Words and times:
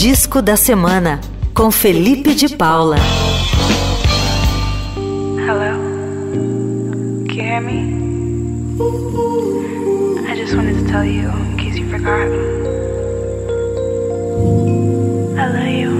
Disco 0.00 0.40
da 0.40 0.56
Semana, 0.56 1.20
com 1.52 1.72
Felipe 1.72 2.32
de 2.32 2.48
Paula. 2.50 2.94
Hello? 5.44 5.74
Can 7.26 7.34
you 7.34 7.42
hear 7.42 7.60
me? 7.60 7.80
I 10.24 10.36
just 10.36 10.54
wanted 10.54 10.78
to 10.78 10.84
tell 10.88 11.04
you, 11.04 11.28
in 11.28 11.56
case 11.56 11.76
you 11.76 11.90
forgot. 11.90 12.28
I 15.36 15.48
love 15.52 15.68
you. 15.68 15.90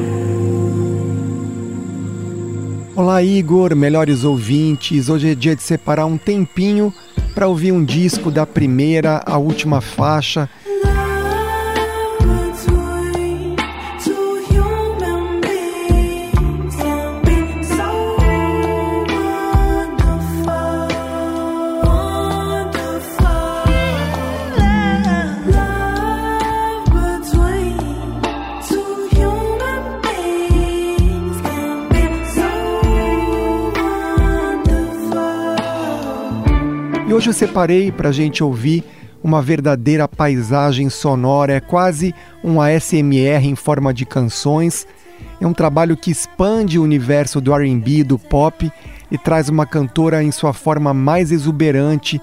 Olá, 2.95 3.21
Igor, 3.21 3.75
melhores 3.75 4.23
ouvintes. 4.23 5.09
Hoje 5.09 5.33
é 5.33 5.35
dia 5.35 5.57
de 5.57 5.63
separar 5.65 6.07
um 6.07 6.17
tempinho 6.17 6.95
para 7.35 7.49
ouvir 7.49 7.73
um 7.73 7.85
disco 7.85 8.31
da 8.31 8.47
primeira 8.47 9.25
à 9.27 9.39
última 9.39 9.81
faixa 9.81 10.49
E 37.09 37.15
hoje 37.15 37.31
eu 37.31 37.33
separei 37.33 37.91
para 37.91 38.11
a 38.11 38.13
gente 38.13 38.45
ouvir 38.45 38.85
uma 39.25 39.41
verdadeira 39.41 40.07
paisagem 40.07 40.91
sonora, 40.91 41.55
é 41.55 41.59
quase 41.59 42.15
um 42.45 42.61
ASMR 42.61 43.47
em 43.47 43.55
forma 43.55 43.95
de 43.95 44.05
canções. 44.05 44.87
É 45.41 45.47
um 45.47 45.55
trabalho 45.55 45.97
que 45.97 46.11
expande 46.11 46.79
o 46.79 46.83
universo 46.83 47.41
do 47.41 47.55
RB, 47.55 48.05
do 48.05 48.19
pop 48.19 48.71
e 49.11 49.17
traz 49.17 49.49
uma 49.49 49.65
cantora 49.65 50.23
em 50.23 50.31
sua 50.31 50.53
forma 50.53 50.93
mais 50.93 51.33
exuberante, 51.33 52.21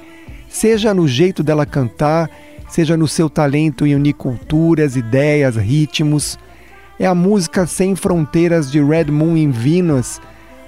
seja 0.48 0.94
no 0.94 1.08
jeito 1.08 1.42
dela 1.42 1.66
cantar, 1.66 2.30
seja 2.70 2.96
no 2.96 3.08
seu 3.08 3.28
talento 3.28 3.88
em 3.88 3.96
unir 3.96 4.14
culturas, 4.14 4.96
ideias, 4.96 5.56
ritmos. 5.56 6.38
É 7.00 7.08
a 7.08 7.16
música 7.16 7.66
Sem 7.66 7.96
Fronteiras 7.96 8.72
de 8.72 8.84
Red 8.84 9.06
Moon 9.06 9.36
in 9.36 9.50
Venus, 9.50 10.22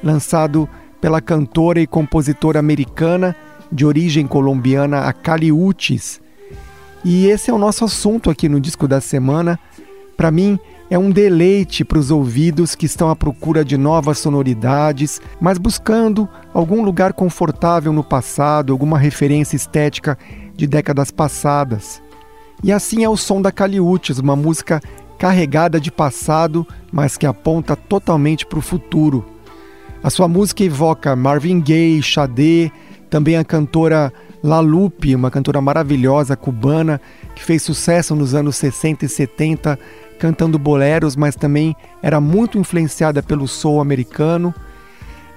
lançado 0.04 0.68
pela 1.00 1.22
cantora 1.22 1.80
e 1.80 1.86
compositora 1.86 2.58
americana 2.58 3.36
de 3.72 3.86
origem 3.86 4.26
colombiana, 4.28 5.02
a 5.02 5.14
Caliutes. 5.14 6.22
E 7.04 7.28
esse 7.28 7.50
é 7.50 7.54
o 7.54 7.58
nosso 7.58 7.86
assunto 7.86 8.30
aqui 8.30 8.50
no 8.50 8.60
Disco 8.60 8.88
da 8.88 9.00
Semana. 9.00 9.60
Para 10.16 10.32
mim, 10.32 10.60
é 10.90 10.98
um 10.98 11.12
deleite 11.12 11.84
para 11.84 12.00
os 12.00 12.12
ouvidos 12.12 12.74
que 12.74 12.86
estão 12.86 13.10
à 13.10 13.16
procura 13.16 13.64
de 13.64 13.78
novas 13.78 14.20
sonoridades, 14.20 15.22
mas 15.40 15.58
buscando 15.58 16.28
algum 16.54 16.82
lugar 16.82 17.14
confortável 17.14 17.92
no 17.92 18.04
passado, 18.04 18.72
alguma 18.72 18.98
referência 18.98 19.56
estética 19.56 20.18
de 20.56 20.66
décadas 20.66 21.12
passadas. 21.12 22.02
E 22.64 22.72
assim 22.72 23.04
é 23.04 23.10
o 23.10 23.18
som 23.18 23.42
da 23.42 23.52
Caliutes, 23.52 24.18
uma 24.18 24.36
música 24.36 24.82
carregada 25.18 25.80
de 25.80 25.92
passado, 25.92 26.66
mas 26.92 27.18
que 27.18 27.26
aponta 27.26 27.76
totalmente 27.76 28.46
para 28.46 28.60
o 28.60 28.62
futuro. 28.62 29.26
A 30.02 30.10
sua 30.10 30.28
música 30.28 30.64
evoca 30.64 31.16
Marvin 31.16 31.60
Gaye, 31.60 32.02
Sade, 32.02 32.72
também 33.10 33.38
a 33.38 33.44
cantora 33.44 34.12
La 34.44 34.60
Lupe, 34.60 35.16
uma 35.16 35.32
cantora 35.32 35.62
maravilhosa 35.62 36.36
cubana 36.36 37.02
que 37.36 37.44
fez 37.44 37.62
sucesso 37.62 38.16
nos 38.16 38.34
anos 38.34 38.56
60 38.56 39.06
e 39.06 39.10
70 39.10 39.80
cantando 40.18 40.58
boleros, 40.58 41.16
mas 41.16 41.36
também 41.36 41.76
era 42.02 42.20
muito 42.20 42.58
influenciada 42.58 43.22
pelo 43.22 43.48
soul 43.48 43.80
americano. 43.80 44.54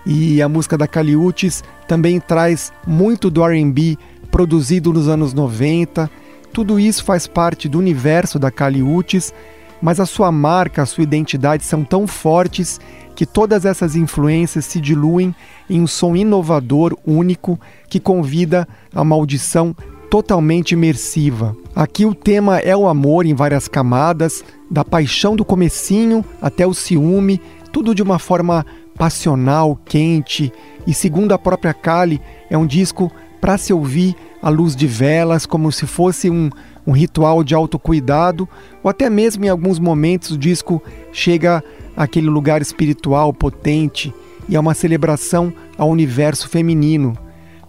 E 0.06 0.40
a 0.40 0.48
música 0.48 0.78
da 0.78 0.88
Caliutes 0.88 1.62
também 1.86 2.18
traz 2.18 2.72
muito 2.86 3.30
do 3.30 3.44
R&B 3.44 3.98
produzido 4.30 4.92
nos 4.92 5.08
anos 5.08 5.34
90. 5.34 6.10
Tudo 6.52 6.80
isso 6.80 7.04
faz 7.04 7.26
parte 7.26 7.68
do 7.68 7.78
universo 7.78 8.38
da 8.38 8.50
Caliutes, 8.50 9.32
mas 9.80 10.00
a 10.00 10.06
sua 10.06 10.30
marca, 10.30 10.82
a 10.82 10.86
sua 10.86 11.04
identidade 11.04 11.64
são 11.64 11.84
tão 11.84 12.06
fortes 12.06 12.80
que 13.14 13.26
todas 13.26 13.64
essas 13.64 13.96
influências 13.96 14.64
se 14.64 14.80
diluem 14.80 15.34
em 15.68 15.80
um 15.80 15.86
som 15.86 16.16
inovador, 16.16 16.96
único, 17.06 17.58
que 17.88 18.00
convida 18.00 18.66
a 18.94 19.02
uma 19.02 19.14
audição 19.14 19.74
totalmente 20.10 20.72
imersiva. 20.72 21.56
Aqui 21.74 22.04
o 22.04 22.14
tema 22.14 22.58
é 22.58 22.76
o 22.76 22.88
amor 22.88 23.26
em 23.26 23.34
várias 23.34 23.68
camadas, 23.68 24.44
da 24.70 24.84
paixão 24.84 25.36
do 25.36 25.44
comecinho 25.44 26.24
até 26.40 26.66
o 26.66 26.74
ciúme, 26.74 27.40
tudo 27.72 27.94
de 27.94 28.02
uma 28.02 28.18
forma 28.18 28.66
passional, 28.96 29.78
quente, 29.84 30.52
e 30.86 30.92
segundo 30.92 31.32
a 31.32 31.38
própria 31.38 31.72
Kali, 31.72 32.20
é 32.48 32.58
um 32.58 32.66
disco 32.66 33.10
para 33.40 33.56
se 33.56 33.72
ouvir 33.72 34.16
à 34.42 34.48
luz 34.48 34.74
de 34.74 34.86
velas, 34.86 35.46
como 35.46 35.70
se 35.70 35.86
fosse 35.86 36.28
um, 36.28 36.50
um 36.90 36.92
ritual 36.92 37.44
de 37.44 37.54
autocuidado, 37.54 38.48
ou 38.82 38.90
até 38.90 39.08
mesmo 39.08 39.44
em 39.44 39.48
alguns 39.48 39.78
momentos 39.78 40.32
o 40.32 40.38
disco 40.38 40.82
chega 41.12 41.62
àquele 41.96 42.28
lugar 42.28 42.60
espiritual 42.60 43.32
potente 43.32 44.12
e 44.48 44.56
é 44.56 44.60
uma 44.60 44.74
celebração 44.74 45.52
ao 45.78 45.88
universo 45.88 46.48
feminino. 46.48 47.16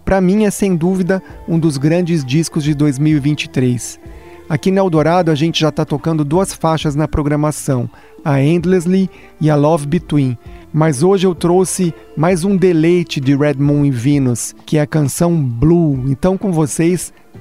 Para 0.04 0.20
mim 0.20 0.44
é 0.44 0.50
sem 0.50 0.74
dúvida 0.74 1.22
um 1.46 1.56
dos 1.56 1.78
grandes 1.78 2.24
discos 2.24 2.64
de 2.64 2.74
2023. 2.74 4.00
Aqui 4.48 4.72
na 4.72 4.80
Eldorado 4.80 5.30
a 5.30 5.36
gente 5.36 5.60
já 5.60 5.68
está 5.68 5.84
tocando 5.84 6.24
duas 6.24 6.52
faixas 6.52 6.96
na 6.96 7.06
programação, 7.06 7.88
a 8.24 8.42
Endlessly 8.42 9.08
e 9.40 9.48
a 9.48 9.54
Love 9.54 9.86
Between. 9.86 10.36
Mas 10.72 11.04
hoje 11.04 11.28
eu 11.28 11.34
trouxe 11.34 11.94
mais 12.16 12.42
um 12.42 12.56
deleite 12.56 13.20
de 13.20 13.36
Red 13.36 13.54
Moon 13.54 13.84
e 13.84 13.90
Venus, 13.92 14.52
que 14.66 14.78
é 14.78 14.80
a 14.80 14.86
canção 14.86 15.40
Blue. 15.40 16.02
Então 16.08 16.36
com 16.36 16.50
vocês, 16.50 17.12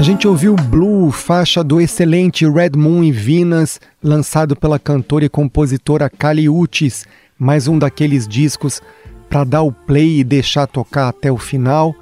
A 0.00 0.02
gente 0.02 0.26
ouviu 0.26 0.56
Blue, 0.56 1.10
faixa 1.10 1.62
do 1.62 1.78
excelente 1.78 2.48
Red 2.48 2.70
Moon 2.74 3.04
em 3.04 3.12
Venus, 3.12 3.78
lançado 4.02 4.56
pela 4.56 4.78
cantora 4.78 5.26
e 5.26 5.28
compositora 5.28 6.08
Kali 6.08 6.48
Uchis, 6.48 7.04
mais 7.38 7.68
um 7.68 7.78
daqueles 7.78 8.26
discos 8.26 8.80
para 9.28 9.44
dar 9.44 9.60
o 9.60 9.70
play 9.70 10.20
e 10.20 10.24
deixar 10.24 10.66
tocar 10.66 11.08
até 11.08 11.30
o 11.30 11.36
final. 11.36 11.94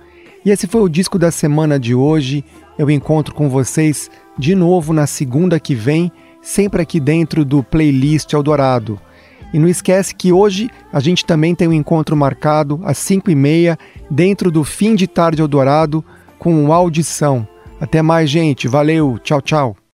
E 0.44 0.50
esse 0.50 0.68
foi 0.68 0.80
o 0.82 0.88
disco 0.88 1.18
da 1.18 1.32
semana 1.32 1.76
de 1.76 1.92
hoje. 1.92 2.44
Eu 2.78 2.88
encontro 2.88 3.34
com 3.34 3.48
vocês 3.48 4.08
de 4.38 4.54
novo 4.54 4.92
na 4.92 5.08
segunda 5.08 5.58
que 5.58 5.74
vem, 5.74 6.12
sempre 6.40 6.80
aqui 6.80 7.00
dentro 7.00 7.44
do 7.44 7.64
playlist 7.64 8.32
Eldorado. 8.32 8.96
E 9.52 9.58
não 9.58 9.66
esquece 9.66 10.14
que 10.14 10.32
hoje 10.32 10.70
a 10.92 11.00
gente 11.00 11.24
também 11.24 11.52
tem 11.52 11.66
um 11.66 11.72
encontro 11.72 12.16
marcado 12.16 12.80
às 12.84 12.96
5 12.98 13.28
e 13.28 13.34
meia 13.34 13.76
dentro 14.08 14.52
do 14.52 14.62
Fim 14.62 14.94
de 14.94 15.08
Tarde 15.08 15.42
Eldorado 15.42 16.04
com 16.38 16.72
audição. 16.72 17.44
Até 17.80 18.02
mais, 18.02 18.28
gente. 18.30 18.68
Valeu. 18.68 19.18
Tchau, 19.18 19.40
tchau. 19.40 19.87